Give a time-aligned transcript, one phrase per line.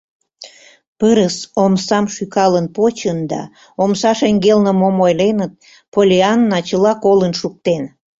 [0.99, 3.41] Пырыс омсам шӱкалын почын, да
[3.83, 5.53] омса шеҥгелне мом ойленыт—
[5.93, 7.83] Поллианна чыла колын шуктен.